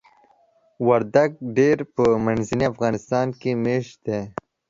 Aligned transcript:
وردګ 0.87 1.29
ډیری 1.55 1.85
په 1.95 2.03
منځني 2.25 2.65
افغانستان 2.73 3.27
کې 3.39 3.51
میشت 3.63 3.95
دي. 4.05 4.21